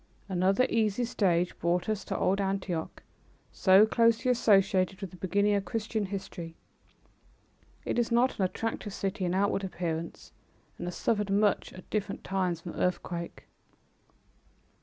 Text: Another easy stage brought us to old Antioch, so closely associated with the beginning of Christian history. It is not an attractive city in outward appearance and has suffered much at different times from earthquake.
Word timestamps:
Another 0.27 0.65
easy 0.67 1.05
stage 1.05 1.55
brought 1.59 1.87
us 1.87 2.03
to 2.05 2.17
old 2.17 2.41
Antioch, 2.41 3.03
so 3.51 3.85
closely 3.85 4.31
associated 4.31 4.99
with 4.99 5.11
the 5.11 5.15
beginning 5.17 5.53
of 5.53 5.63
Christian 5.63 6.07
history. 6.07 6.55
It 7.85 7.99
is 7.99 8.11
not 8.11 8.39
an 8.39 8.43
attractive 8.45 8.95
city 8.95 9.25
in 9.25 9.35
outward 9.35 9.63
appearance 9.63 10.31
and 10.79 10.87
has 10.87 10.95
suffered 10.95 11.29
much 11.29 11.71
at 11.73 11.87
different 11.91 12.23
times 12.23 12.61
from 12.61 12.73
earthquake. 12.73 13.43